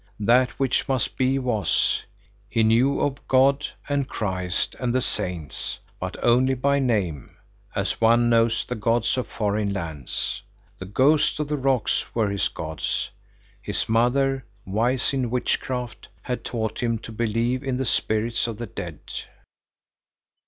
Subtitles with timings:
[0.21, 2.01] That which must be, was.
[2.49, 7.37] He knew of God and Christ and the saints, but only by name,
[7.75, 10.41] as one knows the gods of foreign lands.
[10.79, 13.11] The ghosts of the rocks were his gods.
[13.61, 18.65] His mother, wise in witchcraft, had taught him to believe in the spirits of the
[18.65, 19.01] dead.